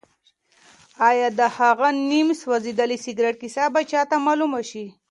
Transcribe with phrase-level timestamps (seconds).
[1.09, 4.85] ایا د هغه نیم سوځېدلي سګرټ کیسه به چا ته معلومه شي؟